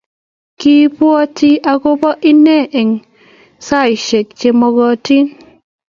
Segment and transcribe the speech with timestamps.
[0.59, 2.93] Kibwotii agoba inne eng
[3.67, 5.05] saishek chemagaat